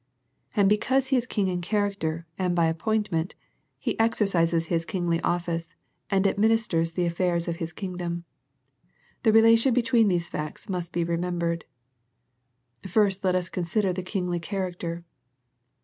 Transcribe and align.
And 0.55 0.67
because 0.67 1.09
He 1.09 1.15
is 1.15 1.27
King 1.27 1.47
in 1.47 1.61
character, 1.61 2.25
and 2.35 2.55
by 2.55 2.65
appointment. 2.65 3.35
He 3.77 3.99
exercises 3.99 4.65
His 4.65 4.83
Kingly 4.83 5.21
office, 5.21 5.75
and 6.09 6.25
administers 6.25 6.93
the 6.93 7.05
affairs 7.05 7.47
of 7.47 7.57
His 7.57 7.71
King 7.71 7.97
dom. 7.97 8.23
The 9.21 9.31
relation 9.31 9.75
between 9.75 10.07
these 10.07 10.27
facts 10.27 10.67
must 10.67 10.91
be 10.91 11.03
remembered. 11.03 11.65
First 12.87 13.23
let 13.23 13.35
us 13.35 13.47
consider 13.47 13.93
the 13.93 14.01
Kingly 14.01 14.39
character. 14.39 15.05